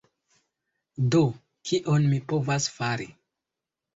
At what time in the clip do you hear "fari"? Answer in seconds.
2.79-3.09